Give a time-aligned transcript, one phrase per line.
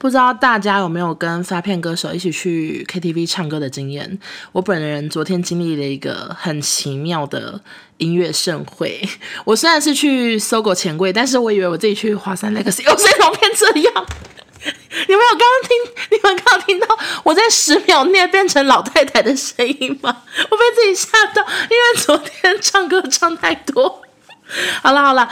[0.00, 4.18] 不知道大家有没有跟发片歌手一起去 KTV 唱歌的经验？
[4.50, 7.60] 我本人昨天经历了一个很奇妙的
[7.98, 9.06] 音乐盛会。
[9.44, 14.06] 我虽然是去搜狗钱柜，但是我以为我自己去华山 Legacy，我怎么变这样？
[15.06, 15.92] 你们有刚刚听？
[16.12, 20.22] 你们刚刚听到我在十秒内变成老太太的声音吗？
[20.50, 24.00] 我被自己吓到，因为昨天唱歌唱太多。
[24.82, 25.28] 好 了好了，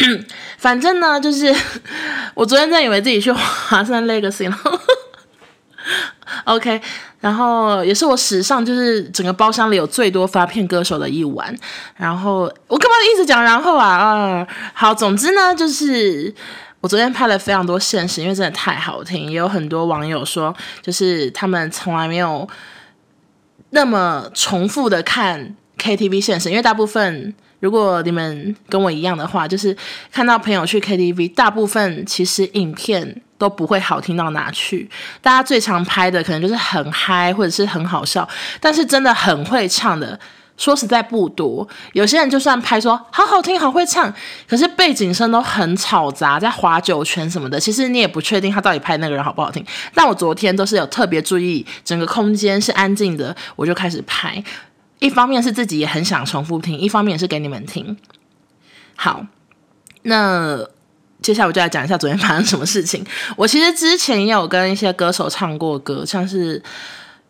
[0.58, 1.54] 反正呢，就是
[2.34, 4.56] 我昨天真以为自己去华山 Legacy 了。
[6.44, 6.80] OK，
[7.20, 11.54] 然后也是我史上就是整个包厢里有最多发片歌手的一晚。
[11.94, 14.46] 然后我干嘛一直讲然后啊啊？
[14.74, 16.34] 好，总之呢，就是
[16.80, 19.30] 我昨天拍了非常多现实，因为真的太好听。
[19.30, 22.48] 也有很多网友说，就是他们从来没有
[23.70, 25.54] 那么重复的看
[25.86, 27.34] KTV 现实，因为大部分。
[27.60, 29.74] 如果你们跟我一样的话，就是
[30.12, 34.88] 看到朋友去 KTV，大部分其实影片都不会好听到哪去。
[35.22, 38.28] 大家最常拍的可能就是很嗨或者是很好笑，
[38.60, 40.20] 但是真的很会唱的，
[40.58, 41.66] 说实在不多。
[41.94, 44.12] 有些人就算拍说好好听、好会唱，
[44.46, 49.64] 可是背景声都很吵杂，在划酒圈什么的，其实你也不确定他到底拍那个人好不好听。
[49.94, 54.44] 但我昨天都是有特别注意整个空间是安静的，我就开始拍。
[54.98, 57.96] 一方面是自己也很想重复听，一方面也是给你们听。
[58.94, 59.26] 好，
[60.02, 60.58] 那
[61.20, 63.04] 接下来我就来讲一下昨天发生什么事情。
[63.36, 66.62] 我其实之前也有跟一些歌手唱过歌，像是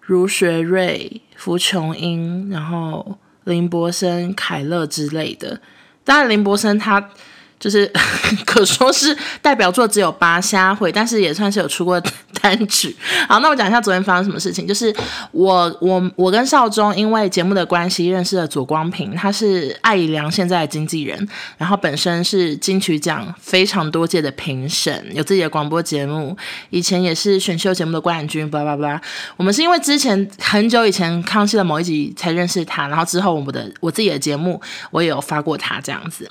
[0.00, 5.60] 如学瑞、胡琼英，然后林柏森、凯乐之类的。
[6.04, 7.10] 当然，林柏森他。
[7.58, 7.90] 就是
[8.44, 12.00] 可说是代表作只有八虾会，但是也算是有出过
[12.42, 12.94] 单曲。
[13.26, 14.66] 好，那我讲一下昨天发生什么事情。
[14.66, 14.94] 就是
[15.32, 26.36] 我我我跟少宗因为节目的关系认识了左光平，他是艾怡良现在的经纪人，然后本身是金曲奖非常多届的评审，有自己的广播节目，
[26.68, 28.48] 以前也是选秀节目的冠军。
[28.50, 29.00] 巴拉巴，
[29.38, 36.30] 我们是因为之前很久以前康熙的某一集才认识他，然后之后我们的我自己的节目我也有发过他这样子。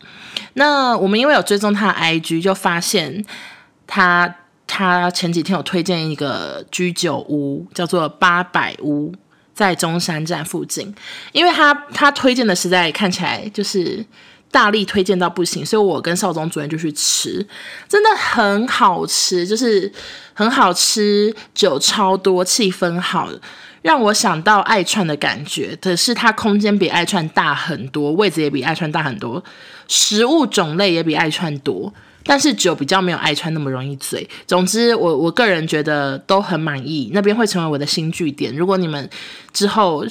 [0.54, 1.15] 那我们。
[1.18, 3.24] 因为有追踪他的 IG，就发现
[3.88, 4.36] 他
[4.68, 9.14] 他前几天有推荐一个居酒屋，叫做八百屋，
[9.54, 10.94] 在中山站附近。
[11.32, 14.06] 因为他他推荐的实在看起来就是
[14.52, 17.46] 大力推荐到不行，所以我跟少宗主任就去吃，
[17.90, 19.92] 真的很好吃，就是
[20.34, 23.30] 很好吃，酒超多，气氛好，
[23.86, 25.78] 让我想到爱串的感觉。
[25.80, 29.44] 可是它空间比爱串大很多，位置也比爱串大很多。
[29.88, 31.94] 食物种类也比爱串多，
[32.24, 34.28] 但是酒比较没有爱串那么容易醉。
[34.48, 38.56] 总之我，我个人觉得都很满意，那边会成为我的新据点。
[38.56, 39.08] 如果你们
[39.54, 40.04] 之后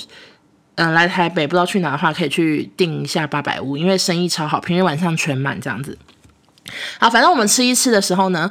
[0.76, 5.98] 嗯、来台北不知道去哪的话，可以去订一下八百屋，因为生意超好，平日晚上全满这样子。
[6.98, 8.50] 好，反正我们吃一吃的时候呢，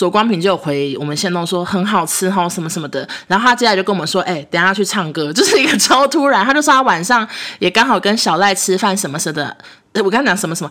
[0.00, 3.06] 左光平就有回我们限动说很好吃哈，什么什么的。
[3.26, 6.42] 然后他接下来就跟我们说，哎、等下去唱歌，就是一个超突然。
[6.42, 7.28] 他就说他晚上
[7.58, 9.54] 也刚好跟小赖吃饭什么什么的。
[10.02, 10.70] 我刚讲什么什么，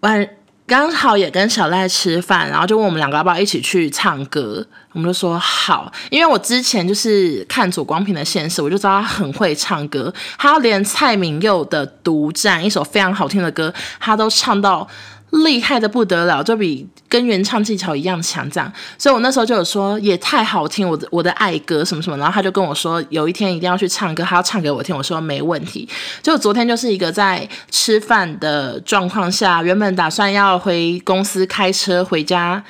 [0.00, 0.28] 晚
[0.66, 14.88] 刚好也跟小赖吃饭，然后就问我们两个要不要一起去唱歌，我们就说好，因为我之前就是看左光平的现实，我就知道他很会唱歌，他连蔡明佑的《独占》一首非常好听的歌，他都唱到。
[15.30, 25.88] 厉害的不得了，就比跟原唱技巧一样强，这样，所以我那时候就有说也太好听，我的我的爱歌什么什么，然后他就跟我说有一天一定要去唱歌，他要唱给我听，我说没问题。
[26.20, 32.62] 就昨天就是一个在吃饭的状况下，原本打算要回公司开车回家，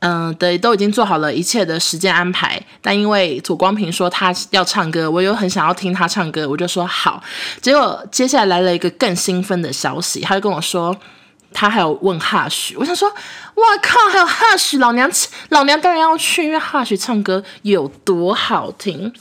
[0.00, 7.22] 嗯、对，都已经做好了一切的时间安排，但因为左光平说他要唱歌，我又很想要听他唱歌，我就说好。
[7.62, 10.94] 结果接下来来了一个更兴奋的消息，他就跟我说。
[11.52, 15.10] 他还有问哈许，我想说，哇靠，还有哈许，老娘
[15.50, 19.12] 老娘当然要去，因为哈许唱歌有多好听。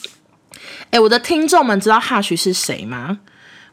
[0.90, 3.20] 哎，我的听众们知道哈许是谁吗？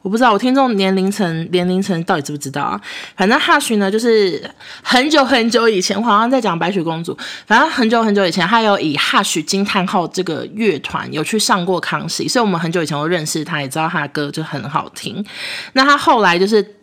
[0.02, 2.80] 我不知道，我听众年龄层年龄层到底知不知道啊？
[3.16, 4.48] 反正哈许呢，就是
[4.82, 7.18] 很久很久以前，我好像在讲白雪公主。
[7.46, 15.24] 反正很久很久以前，他有以哈许惊叹号这个乐团有去上过康熙，所以我们很久以前都认识他，也知道他的歌就很好听。
[15.72, 16.77] 那他后来就是。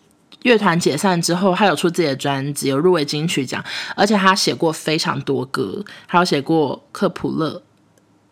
[0.46, 3.64] 乐团解散之后，他有出自己的专辑，有入围金曲奖，
[3.96, 7.64] 而且他写过非常多歌，还有写过《克卜勒》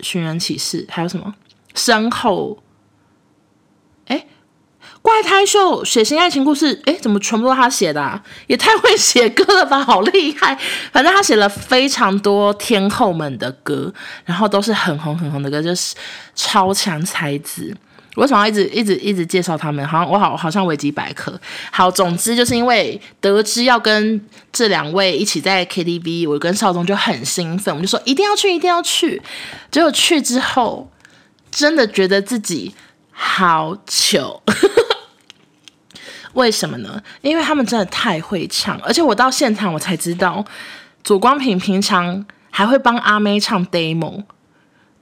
[0.07, 1.33] 《寻人启事》，还有什么
[1.73, 2.59] 《身后》？
[4.13, 4.17] 哎，
[5.01, 8.23] 《怪胎秀》《血腥爱情故事》哎，怎么全部都他写的啊？
[8.45, 10.55] 也太会写歌了吧，好厉害！
[10.91, 13.91] 反正他写了非常多天后们的歌，
[14.23, 15.95] 然后都是很红很红的歌，就是
[16.35, 17.75] 超强才子。
[18.15, 19.85] 为什么要一直一直一直介绍他们？
[19.87, 21.39] 好像我好好像维基百科。
[21.71, 29.21] 好，总之就是因为得知要跟这两位一起在 KTV，我跟少宗就很兴奋，我们就说一定要去，一定要去。
[29.71, 30.91] 结果去之后，
[31.49, 32.75] 真的觉得自己
[33.11, 34.41] 好糗。
[36.33, 37.01] 为什么呢？
[37.21, 40.45] 因为他们真的太会唱，而且我到现场我才知道，
[41.03, 44.23] 左光平平常还会帮阿妹唱 demo。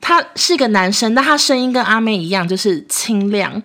[0.01, 3.61] 他是一个男生，但他声音跟阿妹一样，就是清亮。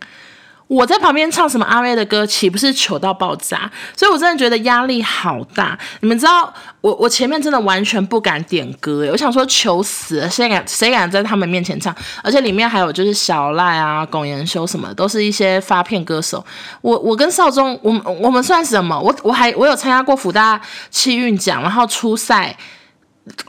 [0.69, 3.71] 我在旁边唱什么阿妹的歌，岂不是糗到爆炸？
[3.97, 5.79] 所以我真的觉得压力好大。
[6.01, 11.95] 你们知道，我我前面真的完全不敢点歌，我想说求死，谁敢谁敢在他们面前唱？
[12.21, 16.45] 而且里面还有就是小赖啊、龚延修什么，都是一些发片歌手。
[16.81, 18.99] 我我跟少宗，我们我们算什么？
[19.01, 20.61] 我我还我有参加过福大
[20.91, 22.57] 气运奖，然后初赛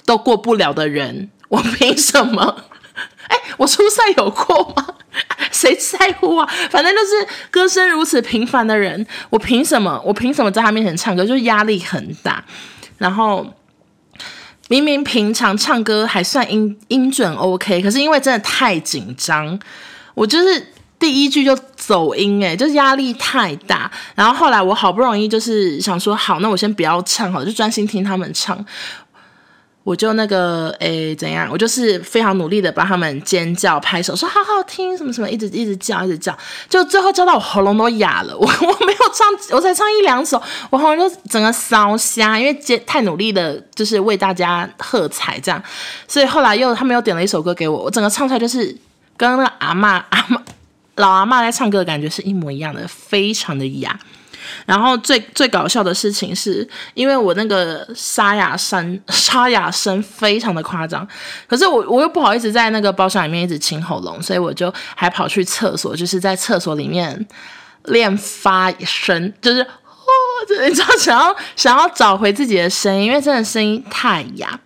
[0.06, 2.56] 都过不了的人，我凭什么？
[3.57, 4.88] 我初赛有过吗？
[5.51, 6.48] 谁在乎啊？
[6.69, 10.00] 反正就是歌声如此平凡的人，我凭什么？
[10.06, 11.25] 我凭什么在他面前唱歌？
[11.25, 12.44] 就压力很大。
[12.98, 13.45] 然后
[14.69, 19.57] 明明平常唱歌还算音音准 OK，可是因为真的太紧张，
[20.13, 23.89] 我就是第一句就走音，哎，就是压力太大。
[24.13, 28.63] 然后后来我好不容易就是想说，好，那我先不要唱好，就专心听他们唱。
[29.88, 31.48] 我就那个诶，怎样？
[31.50, 36.38] 我就是非常努力的帮他们尖叫、拍手，说好好听，什么什么，一直一直叫，一直叫，
[36.68, 38.38] 就最后叫到我喉咙都哑了。
[38.38, 45.63] 我我没有唱，我才唱一两首，我喉咙就整个烧瞎，因为尖太努力的，就是为大家喝彩这样。
[46.06, 48.78] 所以后来又他们又点了一首歌给我，我整个唱出来就是
[49.16, 50.38] 跟那个阿嬷阿嬷
[50.95, 53.98] 老阿嬷在唱歌的感觉是一模一样的，非常的哑。
[54.65, 61.07] 然后最最搞笑的事情是，因为我那个沙哑声沙哑声非常的夸张，
[61.47, 67.25] 可是我我又不好意思在那个包厢里面一直清喉咙，所以我就还跑去厕所，就是在厕所里面
[67.85, 70.09] 练发声，就是哦，
[70.67, 74.59] 你知道想要想要找回自己的声音，因为真的声音太哑，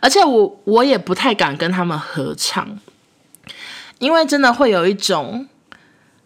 [0.00, 2.78] 而且我我也不太敢跟他们合唱，
[3.98, 5.48] 因为真的会有一种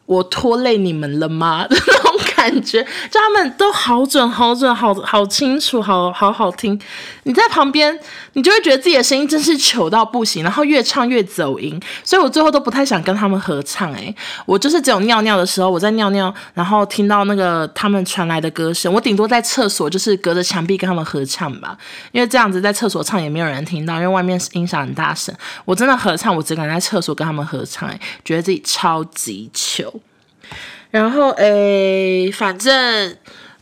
[0.07, 1.67] 我拖累你们了吗？
[2.39, 2.81] 感觉
[3.11, 6.81] 就他们都好准，好准，好好清楚，好好好听。
[7.25, 7.99] 你在旁边，
[8.35, 13.93] 你就会觉得自己的声音真是糗到不行，然后越唱越走音，所以我最后都不太想跟他们合唱。
[13.95, 14.15] 诶，
[14.47, 21.77] 我就是只有尿尿的时候，我在尿尿，然后听到那个他们传来的歌声，我顶多在厕所就是隔着墙壁跟他们合唱吧，
[22.13, 25.35] 因为这样子在厕所唱也没有人听到，因为外面音响很大声。
[25.65, 29.93] 我真的合唱， 我只敢在厕所跟他们合唱，诶，觉得自己超级糗。
[30.91, 33.17] 然后诶，反正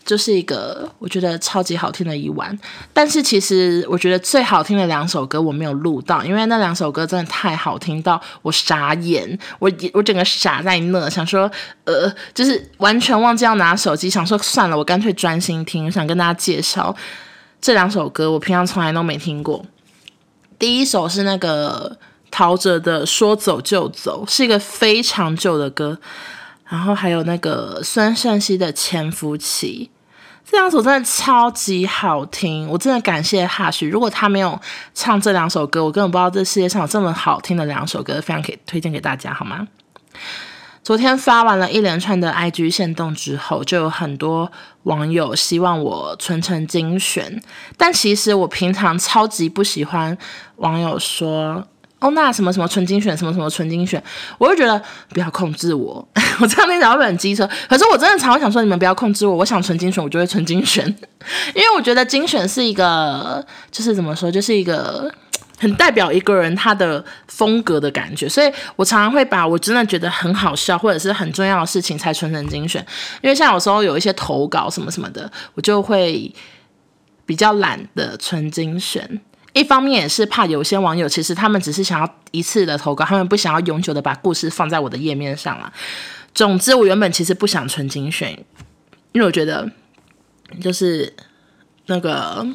[0.04, 2.56] 就是一个我觉得超级好听的一晚。
[2.92, 11.50] 但是其实我觉得最好听的两首歌我没有录到，因为那两首歌真的太好听到我傻眼，我我整个傻在那，想说
[11.84, 15.86] 呃，就是完全忘记要拿手机，想说算了，我干脆专心听。
[15.86, 16.94] 我想跟大家介绍
[17.60, 19.66] 这两首歌，我平常从来都没听过。
[20.60, 21.98] 第一首是那个
[22.30, 25.98] 陶喆的《说走就走》，是一个非常旧的歌。
[26.68, 29.88] 然后还有那个孙盛熙的《潜伏期》，
[30.50, 34.60] 这两首真的超级好听，我真的感谢 Hush，如果他没有
[34.94, 39.68] 唱这两首歌，我根本不知道这世界上有这么好听的两首歌，非常可以推荐给大家，好吗？
[40.82, 44.50] 昨天发完了一连串的 IG 限动之后，就有很多
[44.84, 47.40] 网友希望我存成精选，
[47.76, 50.16] 但其实我平常超级不喜欢
[50.56, 51.66] 网友说。
[52.06, 54.00] 哦，那什么什么纯精选，什么什么纯精选，
[54.38, 56.06] 我就觉得不要控制我，
[56.38, 57.48] 我这样听起来会很机车。
[57.68, 60.86] 可是我真的常常想说，你们不要控制我，我想纯精选，我就会纯精选，
[61.52, 65.12] 因为我觉得精选是一个，就是怎么说，就是一个
[65.58, 68.28] 很代表一个人他的风格的感觉。
[68.28, 72.80] 所以我常常会把我真的觉得很好笑或者是很重要的事情才纯成精选，
[73.20, 76.32] 因为像有时候有一些投稿什么什么的，我就会
[77.24, 79.20] 比较懒得纯精选。
[79.56, 85.72] 一方面也是怕有些网友其实他们只是想要一次的投稿，他们不想要永久的把故事放在我的页面上了。
[86.34, 88.30] 总之，我原本其实不想纯精选，
[89.12, 89.66] 因为我觉得
[90.60, 91.10] 就是
[91.86, 92.46] 那个，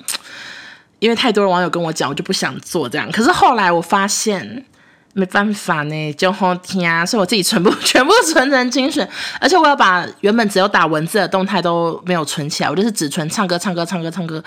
[0.99, 3.11] 因为太多的网友跟我讲，我就不想做这样。
[3.11, 4.65] 可是后来我发现。
[5.13, 9.07] 没办法呢，就好听啊，所以我自己全部全部存成精选，
[9.39, 14.41] 而且我要把原本只有打文字的动态都没有存起来，我就是只存唱歌、唱歌、唱歌、唱歌。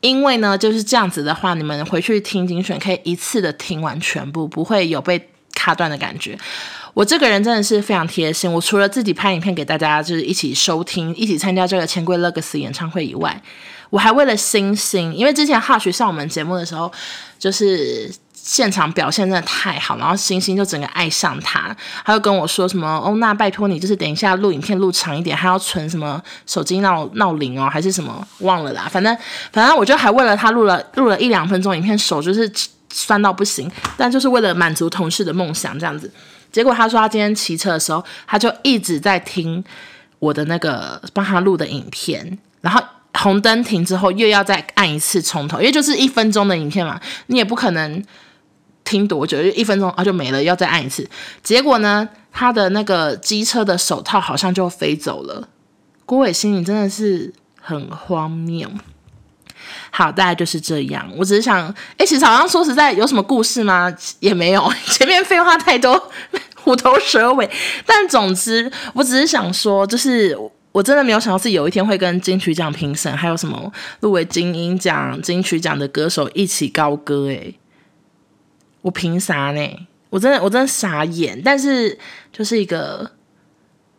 [0.00, 6.38] 因为呢，就是这样子的话，你们回去听精选可以一次的听完全部，不会有被卡断的感觉。
[6.92, 13.40] 我这个人真的是非常贴心，我除了自己拍影片给大家，就是一起收听、一起参加这个钱柜 Legacy 演唱会以外，
[13.88, 16.92] 我还为了星星，因为之前 Hush 上我们节目的时候，
[17.38, 18.12] 就是。
[18.44, 29.16] 现场表现真的太好，然后星星就整个爱上他，他就跟我说什么哦，那拜托你就是等一下录影片录长一点，还要存什么手机闹闹铃哦，还是什么忘了啦，反正
[29.52, 32.52] 反正我就还为了他录了录了一两分钟影片，手就是
[32.92, 36.12] 酸到不行，但就是为了满足同事的梦想这样子。
[36.50, 39.62] 结果他说他今天骑车的时候，他就一直在听
[40.18, 42.82] 我的那个帮他录的影片，然后。
[43.14, 48.02] 红灯停之后，又要再按一次从头，因为就是一分钟的影片嘛，你也不可能
[48.92, 51.08] 听多久，就一分钟啊就没了，要再按一次。
[51.42, 55.48] 结果呢，他的那个机车的手套好像就飞走了。
[56.04, 58.70] 郭伟心里真的是很荒谬。
[59.90, 61.10] 好，大概就是这样。
[61.16, 63.90] 我只是想，哎、其实好像说实在，有什么故事吗？
[64.20, 66.10] 也没有， 前面废话太多，
[66.56, 67.48] 虎头蛇尾。
[67.86, 70.36] 但总之，我只是想说，就是。
[70.72, 73.70] 我真的没有想到自己有一天会跟金曲奖评审，还有什么
[74.00, 77.54] 入围金音奖、金曲奖的歌手一起高歌诶，
[78.82, 79.86] 我凭啥呢？
[80.10, 81.40] 我真的我真的傻眼。
[81.42, 81.98] 但是
[82.30, 83.10] 就是一个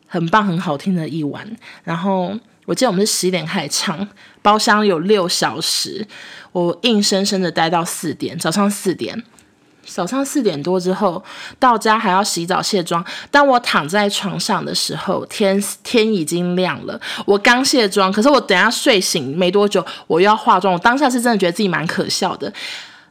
[0.08, 1.58] 很棒、很好听的一晚。
[1.84, 4.08] 然后我记得我们是十一点开始唱，
[4.42, 6.08] 包厢有六小时，
[6.52, 9.24] 我硬生生的待到四点，早上四点。
[9.86, 11.22] 早上四点多之后
[11.60, 13.04] 到家，还要洗澡卸妆。
[13.30, 16.98] 当我躺在床上的时候，天天已经亮了。
[17.26, 20.74] 我刚卸妆，可是我等下睡醒没多久，我又要化妆。
[20.74, 22.52] 我当下是真的觉得自己蛮可笑的，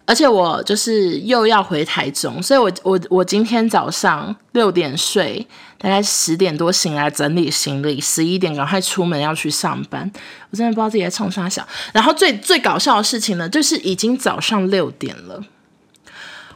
[0.04, 5.46] 而且我就是又要回台中，所以我我我今天早上六点睡，
[5.78, 10.10] 大概十点多醒来整理行李，十一点赶快出门要去上班。
[10.50, 11.66] 我真的不知道自己在冲啥小。
[11.92, 15.42] 然后最最搞笑的事情呢，就是已经早上六点了。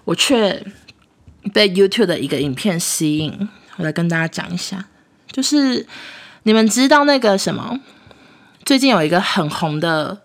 [0.05, 0.65] 我却
[1.53, 4.85] 被 YouTube 的一个影片吸引，我来跟大家讲一下，
[5.31, 5.87] 就是
[6.43, 7.81] 你们知道那个什么，
[8.65, 10.21] 最近有一个很红的、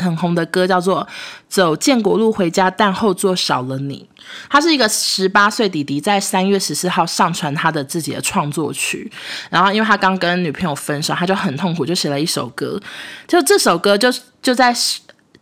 [0.00, 1.02] 很红的歌，叫做
[1.48, 4.08] 《走建国路回家，但后座少了你》。
[4.48, 9.10] 他是一个十八岁弟弟，在三月十四号上传他的自己的创作曲，
[9.50, 12.80] 然后因为他刚跟女朋友分手，他就很痛苦，就写了一首歌。
[13.28, 14.08] 就这首歌就
[14.42, 14.74] 就在。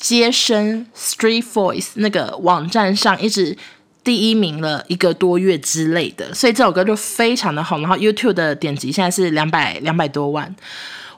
[0.01, 3.59] 街声 Street Voice 那个网站上一直
[4.05, 7.81] 第一名了一个多月之类的，所以这首歌就非常的红。
[7.81, 10.55] 然后 YouTube 的点击现在是两百两百多万。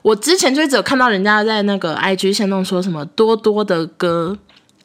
[0.03, 4.37] 我之前就一直有看到人家在那个 IG 线动说什么多多的歌。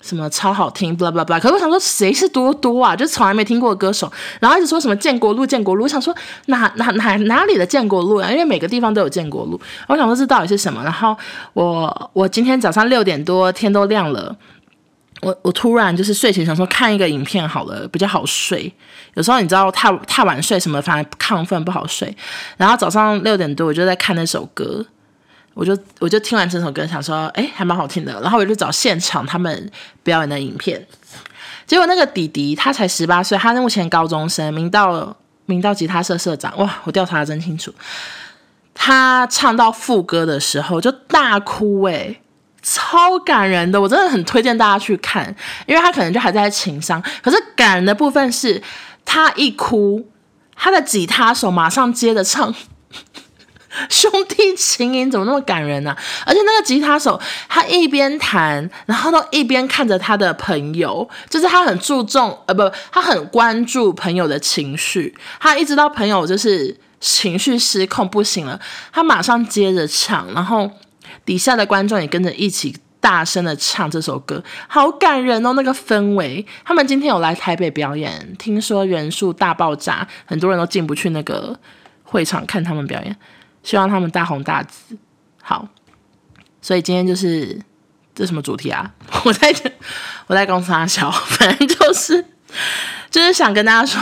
[0.02, 1.40] 什么超好听，blah blah blah。
[1.40, 2.96] 可是我想说，谁是多多啊？
[2.96, 5.82] 就从来没听过歌手，然后一直说什么建国路，建国路。
[5.82, 8.30] 我想说哪哪哪哪里的建国路啊？
[8.30, 9.60] 因为每个地方都有建国路。
[9.88, 10.84] 我想说这到底是什么？
[10.84, 11.18] 然后
[11.54, 14.36] 我我今天早上六点多天都亮了，
[15.24, 18.72] 我我突然就是睡前想说看一个影片好了，比较好睡。
[19.16, 22.16] 有时候你知道太太晚睡什么，反而亢奋不好睡。
[22.58, 24.86] 然后早上六点多我就在看那首歌。
[25.56, 28.12] 我就我就听完这首歌，想说，哎，还蛮好听的。
[28.22, 29.72] 然后我就找现场他们
[30.04, 30.86] 表演的影片，
[31.66, 36.56] 结果那个弟弟他才十八岁，他目前高中生，明道明道吉他社社长。
[36.58, 37.74] 哇，我调查的真清楚。
[38.74, 42.14] 他唱到副歌的时候就大哭，哎，
[42.62, 43.80] 超感人的。
[43.80, 45.34] 我真的很推荐大家去看，
[45.66, 47.02] 因为他可能就还在情伤。
[47.24, 48.62] 可是感人的部分是，
[49.06, 50.06] 他一哭，
[50.54, 52.54] 他的吉他手马上接着唱。
[53.90, 65.16] 兄弟情谊怎么那么感人呢、而且那个吉他手，他一边弹，然后都一边看着他的朋友，就是他很注重，呃，不，他很关注朋友的情绪。
[65.40, 68.60] 他一直到朋友就是情绪失控不行了，
[68.92, 70.70] 他马上接着唱，然后
[71.26, 76.44] 底下的观众也跟着一起大声的唱这首歌，好感人哦，那个氛围。
[76.64, 81.58] 他们今天有来台北表演，听说人数大爆炸，很多人都进不去那个
[82.04, 83.16] 会场看他们表演。
[83.66, 84.96] 希望他们大红大紫，
[85.42, 85.68] 好。
[86.62, 87.62] 所以今天就是
[88.16, 88.90] 这什么主题啊？
[89.26, 89.54] 我在
[90.28, 92.26] 我在公司阿小， 反正就是
[93.12, 94.02] 就是想跟大家说，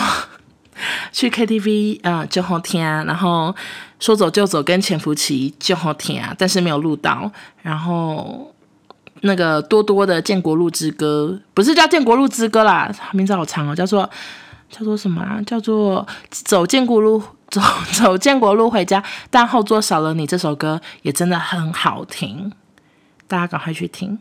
[1.12, 3.54] 去 KTV 啊、呃、就好听啊，然后
[4.00, 7.30] 说走就走跟潜伏期就好听啊，但是没有录到。
[7.62, 8.54] 然后
[9.22, 14.10] 那个多多的《建国路之歌》不是叫《建国路之歌》啦，名字好长哦，叫做
[14.70, 15.42] 叫做什么啊？
[15.46, 17.22] 叫做走建国路。
[17.54, 17.62] 走
[17.94, 20.26] 走建国路回家，但后座少了你。
[20.26, 22.52] 这首歌也真的很好听，
[23.28, 24.18] 大家赶快去听。